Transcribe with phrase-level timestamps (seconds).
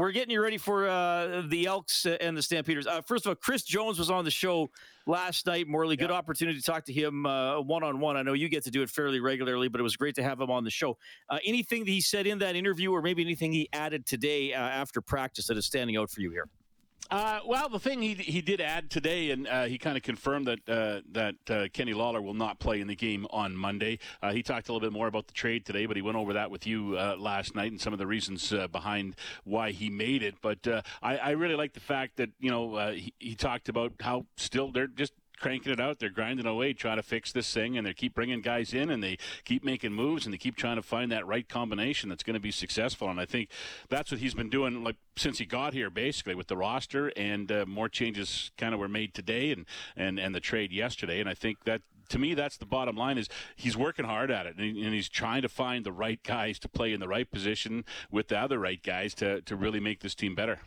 [0.00, 2.86] we're getting you ready for uh, the Elks and the Stampeders.
[2.86, 4.70] Uh, first of all, Chris Jones was on the show
[5.06, 5.68] last night.
[5.68, 8.16] Morley, good opportunity to talk to him one on one.
[8.16, 10.40] I know you get to do it fairly regularly, but it was great to have
[10.40, 10.96] him on the show.
[11.28, 14.58] Uh, anything that he said in that interview, or maybe anything he added today uh,
[14.58, 16.48] after practice that is standing out for you here?
[17.10, 20.46] Uh, well, the thing he he did add today, and uh, he kind of confirmed
[20.46, 23.98] that uh, that uh, Kenny Lawler will not play in the game on Monday.
[24.22, 26.34] Uh, he talked a little bit more about the trade today, but he went over
[26.34, 30.22] that with you uh, last night and some of the reasons behind why he made
[30.22, 30.36] it.
[30.40, 30.66] But
[31.02, 34.70] I, I, really like the fact that you know he, he talked about how still
[34.70, 35.98] they're just cranking it out.
[35.98, 39.02] They're grinding away, trying to fix this thing, and they keep bringing guys in, and
[39.02, 42.34] they keep making moves, and they keep trying to find that right combination that's going
[42.34, 43.08] to be successful.
[43.08, 43.50] And I think
[43.88, 47.50] that's what he's been doing, like since he got here, basically with the roster, and
[47.50, 49.66] uh, more changes kind of were made today, and
[49.96, 51.20] and and the trade yesterday.
[51.20, 53.18] And I think that to me, that's the bottom line.
[53.18, 56.58] Is he's working hard at it, and, and, he's trying to find the right guys
[56.60, 60.00] to play in the right position with the other right guys to to really make
[60.00, 60.60] this team better.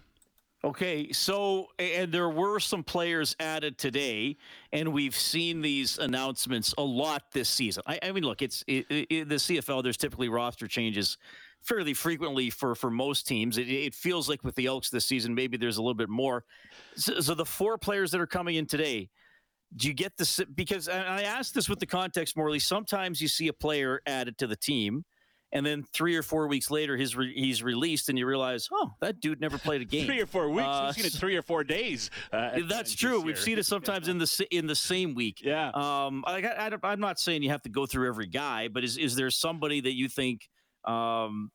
[0.65, 4.37] Okay, so and there were some players added today,
[4.71, 7.83] and we've seen these announcements a lot this season.
[7.85, 9.83] I, I mean, look, it's it, it, the CFL.
[9.83, 11.17] There's typically roster changes
[11.63, 13.57] fairly frequently for for most teams.
[13.57, 16.45] It, it, feels like with the Elks this season, maybe there's a little bit more.
[16.95, 19.09] So, so the four players that are coming in today,
[19.75, 22.59] do you get the because I asked this with the context, Morley.
[22.59, 25.03] Sometimes you see a player added to the team
[25.53, 28.91] and then three or four weeks later, his re- he's released, and you realize, oh,
[29.01, 30.07] that dude never played a game.
[30.07, 30.67] three or four weeks.
[30.67, 32.09] Uh, We've seen it three or four days.
[32.31, 33.21] Uh, that's true.
[33.21, 35.41] We've seen it sometimes in the in the same week.
[35.53, 35.69] Yeah.
[35.73, 38.97] Um, I, I, am not saying you have to go through every guy, but is
[38.97, 40.49] is there somebody that you think
[40.85, 41.51] um,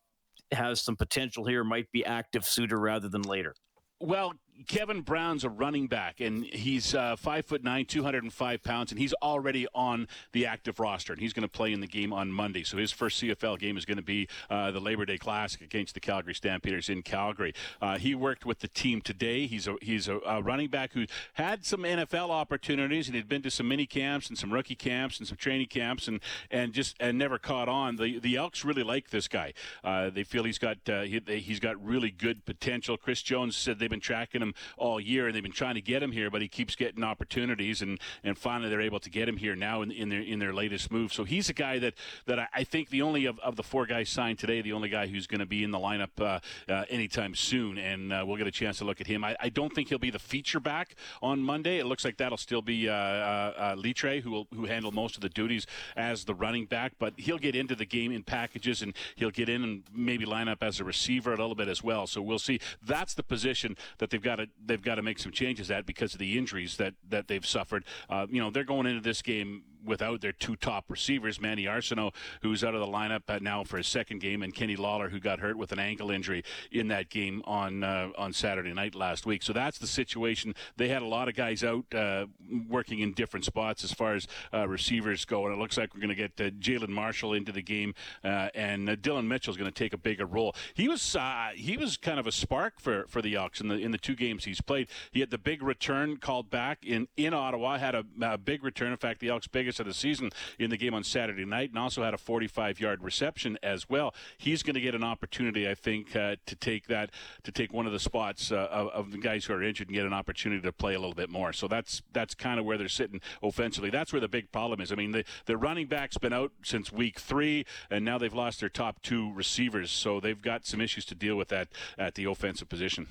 [0.53, 3.55] has some potential here, might be active sooner rather than later?
[3.99, 4.35] Well,
[4.67, 8.63] Kevin Brown's a running back, and he's uh, five foot nine, two hundred and five
[8.63, 11.87] pounds, and he's already on the active roster, and he's going to play in the
[11.87, 12.65] game on Monday.
[12.65, 15.95] So his first CFL game is going to be uh, the Labor Day Classic against
[15.95, 17.55] the Calgary Stampeders in Calgary.
[17.81, 19.47] Uh, he worked with the team today.
[19.47, 23.43] He's a he's a, a, running back who had some NFL opportunities, and he'd been
[23.43, 26.21] to some mini camps and some rookie camps and some training camps, and
[26.51, 27.97] and just and never caught on.
[27.97, 29.53] The the Elks really like this guy.
[29.85, 32.97] Uh, they feel he's got uh, he, he's got really good potential.
[32.97, 35.81] Chris Jones said they've been tracking him him all year, and they've been trying to
[35.81, 39.29] get him here, but he keeps getting opportunities, and, and finally they're able to get
[39.29, 41.13] him here now in, in their in their latest move.
[41.13, 41.95] So he's a guy that
[42.27, 44.89] that I, I think the only of, of the four guys signed today, the only
[44.89, 46.41] guy who's going to be in the lineup uh,
[46.73, 49.25] uh, anytime soon, and uh, we'll get a chance to look at him.
[49.25, 51.79] I, I, don't think he'll be the feature back on Monday.
[51.79, 55.17] It looks like that'll still be uh, uh, uh Litre, who will who handle most
[55.17, 55.67] of the duties
[55.97, 59.49] as the running back, but he'll get into the game in packages, and he'll get
[59.49, 62.07] in and maybe line up as a receiver a little bit as well.
[62.07, 62.61] So we'll see.
[62.83, 66.15] That's the position that they've got to they've got to make some changes at because
[66.15, 67.85] of the injuries that that they've suffered.
[68.09, 72.13] Uh, you know, they're going into this game without their two top receivers, Manny Arceneaux,
[72.43, 75.41] who's out of the lineup now for his second game, and Kenny Lawler, who got
[75.41, 79.43] hurt with an ankle injury in that game on uh, on Saturday night last week.
[79.43, 80.55] So that's the situation.
[80.77, 82.27] They had a lot of guys out uh,
[82.69, 86.01] working in different spots as far as uh, receivers go, and it looks like we're
[86.01, 87.95] going to get uh, Jalen Marshall into the game,
[88.25, 90.55] uh, and uh, Dillon Mitchell is going to take a bigger role.
[90.75, 91.17] He was
[91.55, 94.15] he was kind of a spark for, for the Elks in the in the two
[94.15, 94.89] games he's played.
[95.11, 98.93] He had the big return called back in in Ottawa, had a, a big return.
[98.93, 101.79] In fact, the Elks' biggest of the season in the game on Saturday night, and
[101.79, 104.15] also had a 45-yard reception as well.
[104.39, 107.11] He's going to get an opportunity, I think, uh, to take that
[107.43, 109.95] to take one of the spots uh, of, of, the guys who are injured and
[109.95, 111.53] get an opportunity to play a little bit more.
[111.53, 113.91] So that's that's kind of where they're sitting offensively.
[113.91, 114.91] That's where the big problem is.
[114.91, 118.61] I mean, the the running back's been out since week three, and now they've lost
[118.61, 121.69] their top two receivers, so they've got some issues to deal with that
[121.99, 123.07] at the offensive position.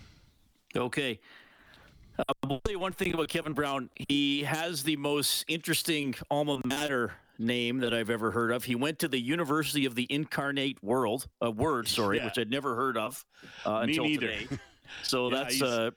[0.75, 1.19] Okay.
[2.17, 3.89] Uh, I'll tell you one thing about Kevin Brown.
[4.07, 8.63] He has the most interesting alma mater name that I've ever heard of.
[8.63, 12.25] He went to the University of the Incarnate World, a uh, word, sorry, yeah.
[12.25, 13.23] which I'd never heard of
[13.66, 14.27] uh, until neither.
[14.27, 14.47] today.
[15.03, 15.91] So yeah, that's uh,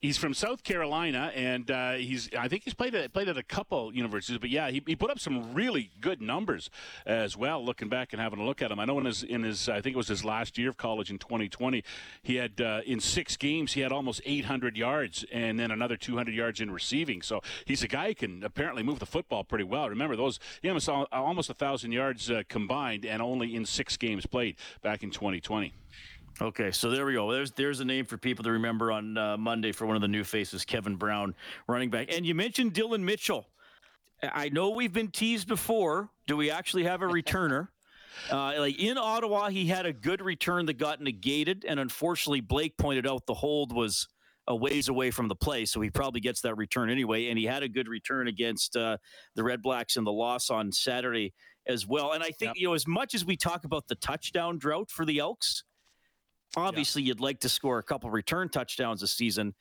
[0.00, 3.42] He's from South Carolina, and uh, he's I think he's played at, played at a
[3.42, 6.70] couple universities, but yeah, he, he put up some really good numbers
[7.04, 7.62] as well.
[7.62, 9.82] Looking back and having a look at him, I know in his in his I
[9.82, 11.84] think it was his last year of college in 2020,
[12.22, 16.34] he had uh, in six games he had almost 800 yards and then another 200
[16.34, 17.20] yards in receiving.
[17.20, 19.90] So he's a guy who can apparently move the football pretty well.
[19.90, 24.24] Remember those he almost almost a thousand yards uh, combined and only in six games
[24.24, 25.74] played back in 2020.
[26.40, 27.30] Okay, so there we go.
[27.30, 30.08] There's there's a name for people to remember on uh, Monday for one of the
[30.08, 31.34] new faces, Kevin Brown,
[31.66, 32.12] running back.
[32.14, 33.46] And you mentioned Dillon Mitchell.
[34.22, 36.10] I know we've been teased before.
[36.26, 37.68] Do we actually have a returner?
[38.30, 42.76] Uh, like in Ottawa, he had a good return that got negated, and unfortunately, Blake
[42.76, 44.08] pointed out the hold was
[44.46, 47.28] a ways away from the play, so he probably gets that return anyway.
[47.28, 48.98] And he had a good return against uh,
[49.36, 51.32] the Red Blacks in the loss on Saturday
[51.66, 52.12] as well.
[52.12, 52.54] And I think yep.
[52.56, 55.62] you know, as much as we talk about the touchdown drought for the Elks,
[56.56, 57.08] Obviously, yeah.
[57.08, 59.54] you'd like to score a couple return touchdowns a season,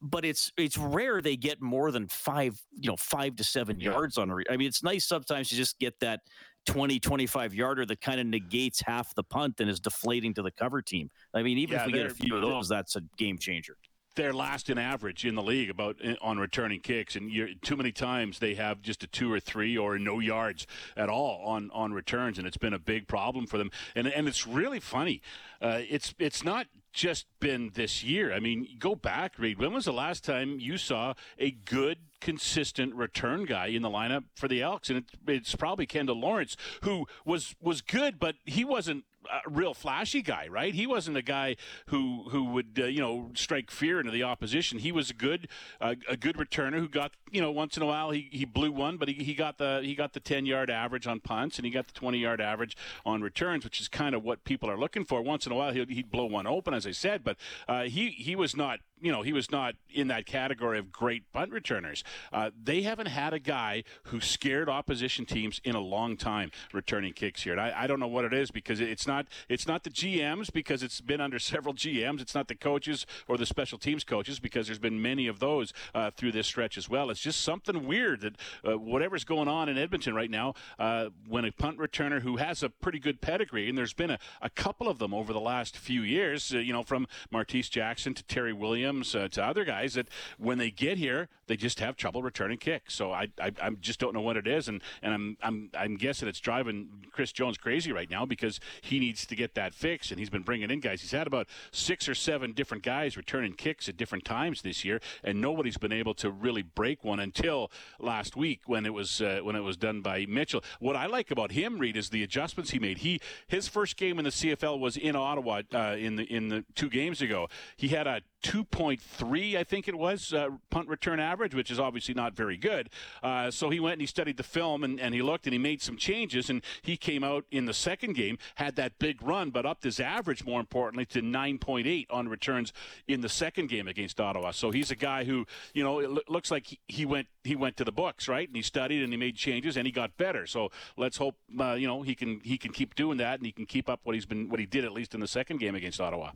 [0.00, 3.90] but it's it's rare they get more than five, you know, five to seven yeah.
[3.90, 4.30] yards on.
[4.30, 6.20] Re- I mean, it's nice sometimes to just get that
[6.66, 10.50] 20, 25 yarder that kind of negates half the punt and is deflating to the
[10.50, 11.10] cover team.
[11.34, 13.76] I mean, even yeah, if we get a few of those, that's a game changer
[14.14, 17.76] they're last in average in the league about eh, on returning kicks, and you're too
[17.76, 20.66] many times they have just a two or three or no yards
[20.96, 23.70] at all on on returns, and it's been a big problem for them.
[23.94, 25.22] And and it's really funny.
[25.60, 28.32] Uh, it's it's not just been this year.
[28.32, 29.58] I mean, go back, Reid.
[29.58, 34.24] When was the last time you saw a good consistent return guy in the lineup
[34.34, 38.64] for the Elks, and it, it's probably Kendial Lawrence, who was was good, but he
[38.64, 40.74] wasn't a real flashy guy, right?
[40.74, 41.56] He wasn't a guy
[41.86, 44.78] who who would uh, you know strike fear into the opposition.
[44.78, 45.48] He was a good
[45.80, 48.72] uh, a good returner who got you know once in a while he, he blew
[48.72, 51.64] one, but he, he got the he got the ten yard average on punts and
[51.64, 54.78] he got the twenty yard average on returns, which is kind of what people are
[54.78, 55.22] looking for.
[55.22, 57.36] Once in a while he'd, he'd blow one open, as I said, but
[57.68, 61.30] uh, he he was not you know, he was not in that category of great
[61.32, 62.04] punt returners.
[62.32, 67.12] Uh, they haven't had a guy who scared opposition teams in a long time returning
[67.12, 67.52] kicks here.
[67.52, 70.52] And I, I, don't know what it is because it's not it's not the GMs
[70.52, 72.20] because it's been under several GMs.
[72.20, 75.72] It's not the coaches or the special teams coaches because there's been many of those
[75.94, 77.10] uh, through this stretch as well.
[77.10, 78.36] It's just something weird that
[78.66, 82.62] uh, whatever's going on in Edmonton right now, uh, when a punt returner who has
[82.62, 85.76] a pretty good pedigree, and there's been a, a couple of them over the last
[85.76, 89.64] few years, uh, you know, from Martese Jackson to Terry Williams Williams uh, to other
[89.64, 90.06] guys that
[90.38, 92.94] when they get here, they just have trouble returning kicks.
[92.94, 95.96] So I, I, I just don't know what it is, and, and I'm, I'm, I'm
[95.96, 100.10] guessing it's driving Chris Jones crazy right now because he needs to get that fixed,
[100.10, 101.00] and he's been bringing in guys.
[101.00, 105.00] He's had about six or seven different guys returning kicks at different times this year,
[105.24, 109.40] and nobody's been able to really break one until last week when it was uh,
[109.42, 110.62] when it was done by Mitchell.
[110.78, 112.98] What I like about him, Reid, is the adjustments he made.
[112.98, 116.64] He his first game in the CFL was in Ottawa uh, in the in the
[116.74, 117.48] two games ago.
[117.76, 122.14] He had a 2.3, I think it was, uh, punt return average, which is obviously
[122.14, 122.90] not very good.
[123.22, 125.58] Uh, so he went and he studied the film and, and he looked and he
[125.58, 126.50] made some changes.
[126.50, 130.00] And he came out in the second game, had that big run, but upped his
[130.00, 132.72] average, more importantly, to 9.8 on returns
[133.06, 134.50] in the second game against Ottawa.
[134.52, 137.76] So he's a guy who, you know, it looks like he, he went he went
[137.78, 138.46] to the books, right?
[138.46, 140.46] And he studied and he made changes and he got better.
[140.46, 143.52] So let's hope, uh, you know, he can he can keep doing that and he
[143.52, 145.74] can keep up what he's been what he did at least in the second game
[145.74, 146.32] against Ottawa.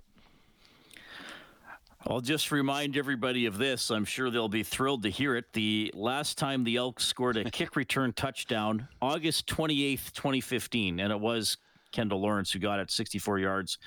[2.06, 3.90] I'll just remind everybody of this.
[3.90, 5.46] I'm sure they'll be thrilled to hear it.
[5.54, 11.18] The last time the Elks scored a kick return touchdown, August 28th, 2015, and it
[11.18, 11.56] was
[11.94, 13.78] Kendial Lawrence who got it 64 yards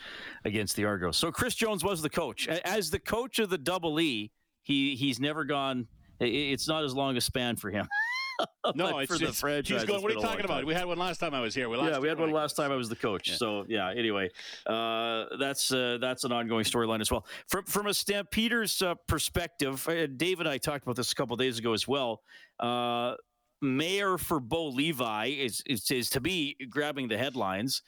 [0.46, 1.16] against the Argos.
[1.16, 2.48] So Chris Jones was the coach.
[2.48, 4.32] As the coach of the Double E,
[4.64, 5.88] he he's never gone.
[6.20, 7.88] It's not as long a span for him.
[8.76, 9.82] no, it's, for the franchise.
[9.82, 10.02] He's going.
[10.02, 10.66] What are you talking about?
[10.66, 11.70] We had one last time I was here.
[11.70, 13.30] We yeah, we had one last time I was the coach.
[13.30, 13.36] Yeah.
[13.36, 13.92] So yeah.
[13.92, 14.30] Anyway,
[14.66, 17.26] uh, that's uh, that's an ongoing storyline as well.
[17.48, 21.36] From from a Stampeders uh, perspective, uh, Dave and I talked about this a couple
[21.36, 22.22] days ago as well.
[22.60, 23.16] Uh,
[23.64, 27.82] Maier for Bo Levi is, is, is to be grabbing the headlines.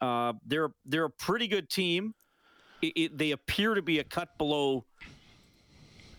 [0.00, 2.14] Uh, they're they're a pretty good team.
[2.82, 4.84] It, it, they appear to be a cut below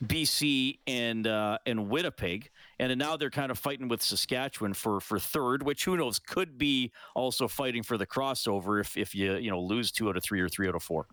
[0.03, 2.49] BC and uh, and Winnipeg,
[2.79, 6.57] and now they're kind of fighting with Saskatchewan for for third, which who knows could
[6.57, 10.23] be also fighting for the crossover if if you you know lose two out of
[10.23, 11.07] three or three out of four.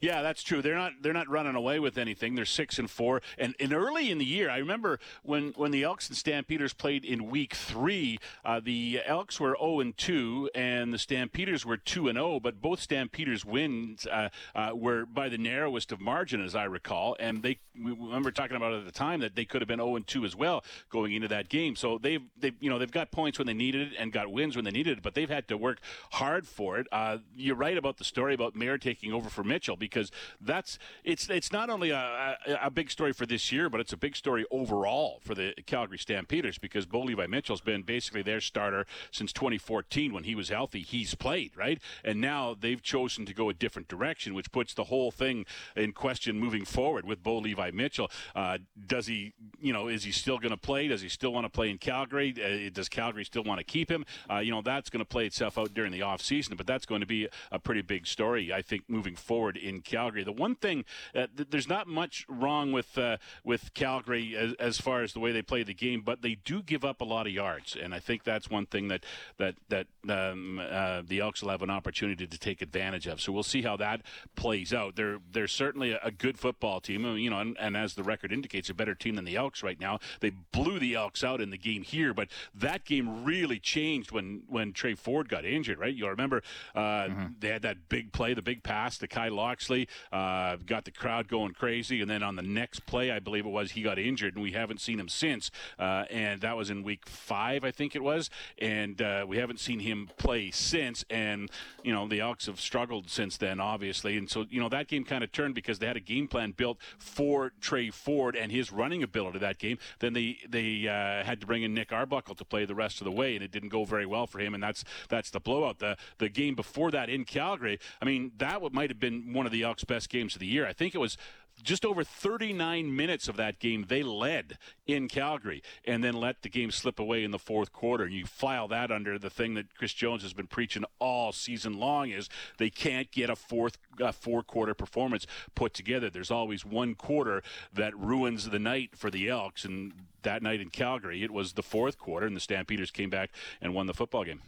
[0.00, 0.62] Yeah, that's true.
[0.62, 2.34] They're not they're not running away with anything.
[2.34, 3.22] They're six and four.
[3.38, 7.04] And, and early in the year, I remember when when the Elks and Stampeders played
[7.04, 12.08] in week three, uh, the Elks were zero and two, and the Stampeders were two
[12.08, 12.22] and zero.
[12.22, 16.64] Oh, but both Stampeders wins uh, uh, were by the narrowest of margin, as I
[16.64, 17.16] recall.
[17.18, 19.96] And they we remember talking about at the time that they could have been zero
[19.96, 21.76] and two as well going into that game.
[21.76, 24.56] So they've they you know they've got points when they needed it and got wins
[24.56, 25.78] when they needed it, but they've had to work
[26.12, 26.86] hard for it.
[26.92, 31.28] Uh, you're right about the story about Maier taking over for Mitchell because that's it's
[31.28, 34.46] it's not only a, a, big story for this year, but it's a big story
[34.50, 40.14] overall for the Calgary Stampeders because Bo Levi Mitchell's been basically their starter since 2014
[40.14, 40.80] when he was healthy.
[40.80, 44.84] He's played right, and now they've chosen to go a different direction, which puts the
[44.84, 45.44] whole thing
[45.76, 48.10] in question moving forward with Bo Levi Mitchell.
[48.34, 48.56] Uh,
[48.86, 50.88] does he, you know, is he still going to play?
[50.88, 52.34] Does he still want to play in Calgary?
[52.42, 54.06] Uh, does Calgary still want to keep him?
[54.30, 57.02] Uh, you know, that's going to play itself out during the offseason, but that's going
[57.02, 60.24] to be a pretty big story, I think, moving forward in Calgary.
[60.24, 60.84] The one thing,
[61.14, 65.20] uh, th- there's not much wrong with uh, with Calgary as, as, far as the
[65.20, 67.94] way they play the game, but they do give up a lot of yards, and
[67.94, 69.04] I think that's one thing that
[69.38, 73.20] that that um, uh, the Elks will have an opportunity to take advantage of.
[73.20, 74.02] So we'll see how that
[74.36, 74.96] plays out.
[74.96, 78.32] They're they're certainly a, a good football team, you know, and, and, as the record
[78.32, 79.98] indicates, a better team than the Elks right now.
[80.20, 84.42] They blew the Elks out in the game here, but that game really changed when
[84.48, 85.78] when Tre Ford got injured.
[85.78, 86.42] Right, you'll remember
[86.74, 87.26] uh, mm-hmm.
[87.38, 91.28] they had that big play, the big pass to Kyle Locksley, uh, got the crowd
[91.28, 94.34] going crazy, and then on the next play, I believe it was, he got injured,
[94.34, 95.50] and we haven't seen him since.
[95.78, 99.60] Uh, and that was in week five, I think it was, and uh, we haven't
[99.60, 101.04] seen him play since.
[101.10, 101.50] And
[101.82, 105.04] you know, the Elks have struggled since then, obviously, and so you know that game
[105.04, 108.72] kind of turned because they had a game plan built for Tre Ford and his
[108.72, 109.78] running ability that game.
[109.98, 113.04] Then they they uh, had to bring in Nick Arbuckle to play the rest of
[113.04, 115.78] the way, and it didn't go very well for him, and that's that's the blowout.
[115.78, 119.52] The the game before that in Calgary, I mean, that might have been one of
[119.52, 120.66] the Elks' best games of the year.
[120.66, 121.16] I think it was
[121.62, 126.48] just over 39 minutes of that game they led in Calgary and then let the
[126.48, 128.04] game slip away in the fourth quarter.
[128.04, 131.78] And you file that under the thing that Chris Jones has been preaching all season
[131.78, 132.28] long is
[132.58, 136.10] they can't get a fourth uh, four quarter performance put together.
[136.10, 137.42] There's always one quarter
[137.72, 139.92] that ruins the night for the Elks and
[140.22, 143.74] that night in Calgary it was the fourth quarter and the Stampeders came back and
[143.74, 144.40] won the football game.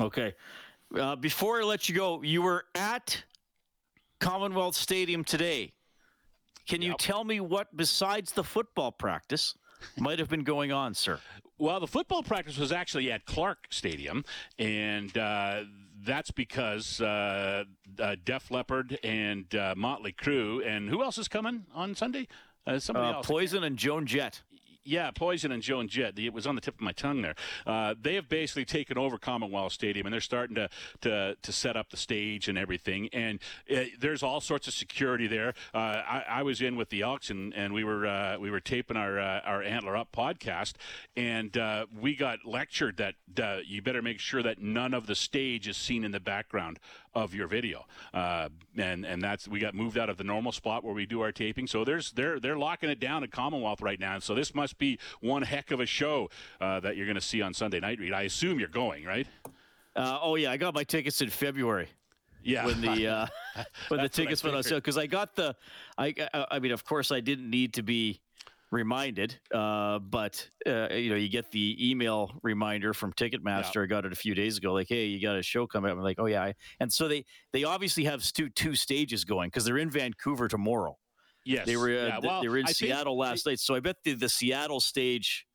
[0.00, 0.34] Okay.
[0.94, 3.24] Uh, before I let you go, you were at
[4.24, 5.72] Commonwealth Stadium today.
[6.66, 9.54] Can you tell me what, besides the football practice,
[9.98, 11.20] might have been going on, sir?
[11.58, 14.24] Well, the football practice was actually at Clark Stadium,
[14.58, 15.64] and uh,
[16.02, 17.64] that's because uh,
[17.98, 22.26] uh, Def Leppard and uh, Motley Crue, and who else is coming on Sunday?
[22.66, 23.26] Uh, somebody uh, else.
[23.26, 24.40] Poison and Joan Jett.
[24.86, 26.18] Yeah, Poison and Joan Jett.
[26.18, 27.34] It was on the tip of my tongue there.
[27.66, 30.68] Uh, they have basically taken over Commonwealth Stadium, and they're starting to
[31.00, 33.08] to, to set up the stage and everything.
[33.12, 33.38] And
[33.74, 35.54] uh, there's all sorts of security there.
[35.72, 38.60] Uh, I, I, was in with the Elks, and, and we were uh, we were
[38.60, 40.74] taping our uh, our Antler Up podcast,
[41.16, 43.14] and uh, we got lectured that
[43.66, 46.78] you better make sure that none of the stage is seen in the background
[47.14, 47.86] of your video.
[48.12, 51.32] And and that's we got moved out of the normal spot where we do our
[51.32, 51.66] taping.
[51.66, 54.14] So there's they're they're locking it down at Commonwealth right now.
[54.14, 57.20] And so this must be one heck of a show uh, that you're going to
[57.20, 57.98] see on Sunday night.
[57.98, 59.26] Reid, I assume you're going, right?
[59.96, 61.88] Uh, oh yeah, I got my tickets in February.
[62.42, 63.26] Yeah, when the uh,
[63.88, 65.56] when the tickets went on sale because I got the
[65.96, 66.14] I
[66.50, 68.20] I mean of course I didn't need to be
[68.74, 69.38] reminded.
[69.52, 73.76] Uh, but uh, you know, you get the email reminder from Ticketmaster.
[73.76, 73.82] Yeah.
[73.82, 75.96] I got it a few days ago, like, "Hey, you got a show coming up."
[75.96, 79.64] I'm like, "Oh yeah," and so they they obviously have two two stages going because
[79.64, 80.98] they're in Vancouver tomorrow.
[81.44, 83.60] Yes, they were uh, yeah, well, they were in I Seattle last night.
[83.60, 85.46] So I bet the the Seattle stage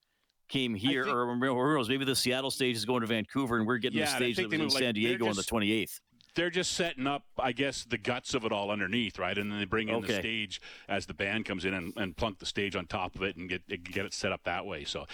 [0.47, 3.77] came here, think, or, or maybe the Seattle stage is going to Vancouver, and we're
[3.77, 5.99] getting yeah, the stage that was in San Diego just, on the 28th
[6.35, 9.37] they're just setting up, I guess, the guts of it all underneath, right?
[9.37, 10.07] And then they bring in okay.
[10.07, 13.23] the stage as the band comes in and, and plunk the stage on top of
[13.23, 14.83] it and get get it set up that way.
[14.83, 15.05] So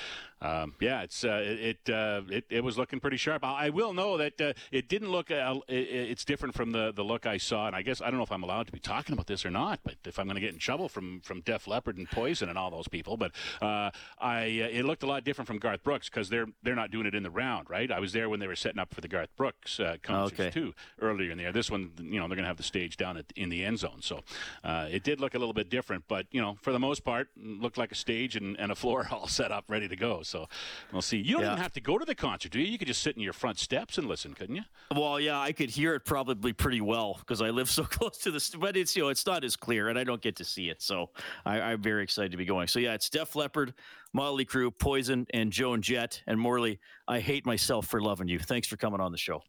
[0.42, 3.44] um, yeah, it's uh, it uh, it, it was looking pretty sharp.
[3.44, 5.32] I, I will know that uh, it didn't look.
[5.32, 8.18] Uh, it, it's different from the, the look I saw, and I guess I don't
[8.18, 9.80] know if I'm allowed to be talking about this or not.
[9.84, 12.58] But if I'm going to get in trouble from from Def Leppard and Poison and
[12.58, 13.32] all those people, but
[13.62, 16.92] uh, I uh, it looked a lot different from Garth Brooks because they're they're not
[16.92, 17.90] doing it in the round, right?
[17.92, 20.50] I was there when they were setting up for the Garth Brooks concerts okay.
[20.52, 20.74] too
[21.10, 21.52] earlier in the year.
[21.52, 23.80] This one, you know, they're going to have the stage down at, in the end
[23.80, 24.22] zone, so
[24.64, 26.04] uh, it did look a little bit different.
[26.08, 29.08] But you know, for the most part, looked like a stage and, and a floor
[29.12, 30.22] all set up, ready to go.
[30.24, 30.48] So
[30.92, 31.18] we'll see.
[31.18, 31.52] You don't yeah.
[31.54, 32.68] even have to go to the concert, do you?
[32.68, 34.64] You could just sit in your front steps and listen, couldn't you?
[34.96, 38.32] Well, yeah, I could hear it probably pretty well because I live so close to
[38.32, 38.58] the.
[38.60, 40.82] But it's you know it's not as clear, and I don't get to see it,
[40.82, 41.10] so
[41.46, 42.68] I, am very excited to be going.
[42.68, 43.74] So yeah, it's Def Leppard,
[44.16, 46.80] Motley Crue, Poison, and Joan Jett and Morley.
[47.06, 48.40] I hate myself for loving you.
[48.40, 49.44] Thanks for coming on the show.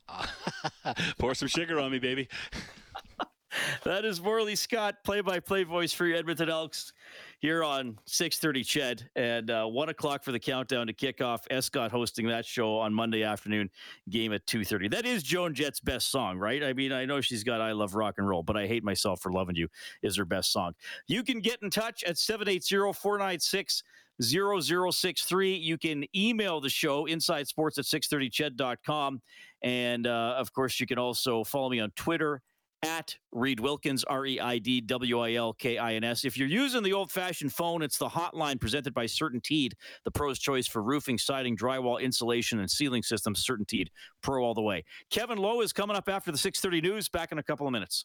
[1.20, 2.28] Pour some sugar on me, baby.
[3.85, 6.92] that is Morley Scott, play-by-play voice for your Edmonton Elks
[7.38, 11.42] here on 6:30 Ched and uh, one o'clock for the countdown to kickoff.
[11.49, 13.70] Escott hosting that show on Monday afternoon,
[14.08, 14.90] game at 2:30.
[14.90, 16.64] That is Joan Jett's best song, right?
[16.64, 19.20] I mean, I know she's got "I Love Rock and Roll," but I hate myself
[19.20, 19.68] for loving you
[20.02, 20.73] is her best song.
[21.06, 23.82] You can get in touch at 780-496-
[24.23, 25.54] 0063.
[25.56, 29.20] You can email the show inside sports at 630ched.com.
[29.62, 32.42] And uh, of course, you can also follow me on Twitter
[32.82, 36.25] at Reid Wilkins, R E I D W I L K I N S.
[36.25, 39.73] If you're using the old fashioned phone, it's the hotline presented by CertainTeed,
[40.04, 43.44] the pro's choice for roofing, siding, drywall, insulation, and ceiling systems.
[43.44, 43.88] CertainTeed,
[44.23, 44.85] pro all the way.
[45.11, 47.08] Kevin Lowe is coming up after the 6:30 news.
[47.08, 48.04] Back in a couple of minutes.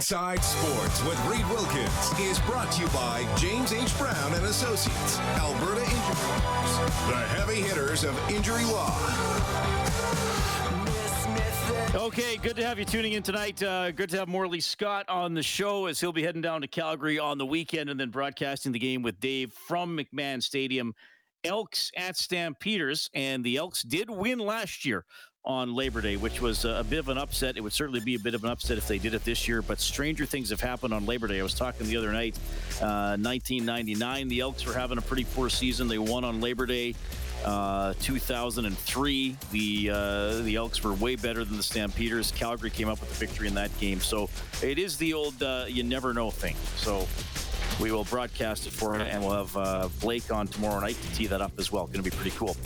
[0.00, 3.98] Inside Sports with Reid Wilkins is brought to you by James H.
[3.98, 8.96] Brown and Associates, Alberta Injury Lawyers, the heavy hitters of injury law.
[11.94, 13.62] Okay, good to have you tuning in tonight.
[13.62, 16.66] Uh, good to have Morley Scott on the show as he'll be heading down to
[16.66, 20.94] Calgary on the weekend and then broadcasting the game with Dave from McMahon Stadium.
[21.44, 25.04] Elks at Stampeders, and the Elks did win last year
[25.44, 27.56] on Labor Day, which was a, bit of an upset.
[27.56, 29.62] It would certainly be a bit of an upset if they did it this year,
[29.62, 31.40] but stranger things have happened on Labor Day.
[31.40, 32.36] I was talking the other night,
[32.80, 35.88] uh, 1999, the Elks were having a pretty poor season.
[35.88, 36.94] They won on Labor Day.
[37.44, 42.32] Uh, 2003, the uh, the Elks were way better than the Stampeders.
[42.32, 43.98] Calgary came up with the victory in that game.
[44.00, 44.28] So
[44.62, 46.54] it is the old uh, you never know thing.
[46.76, 47.08] So
[47.80, 51.14] we will broadcast it for you, and we'll have uh, Blake on tomorrow night to
[51.14, 51.86] tee that up as well.
[51.86, 52.56] Going to be pretty cool.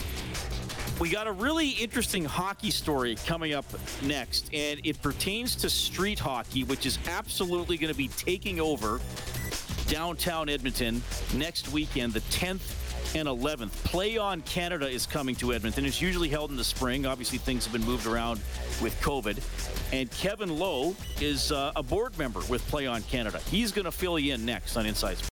[1.00, 3.64] We got a really interesting hockey story coming up
[4.02, 9.00] next, and it pertains to street hockey, which is absolutely going to be taking over
[9.88, 11.02] downtown Edmonton
[11.34, 13.72] next weekend, the 10th and 11th.
[13.84, 15.84] Play on Canada is coming to Edmonton.
[15.84, 17.06] It's usually held in the spring.
[17.06, 18.40] Obviously, things have been moved around
[18.80, 19.42] with COVID.
[19.92, 23.40] And Kevin Lowe is uh, a board member with Play on Canada.
[23.50, 25.30] He's going to fill you in next on Inside Sports.